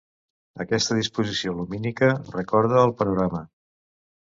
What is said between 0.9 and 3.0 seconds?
disposició lumínica recorda al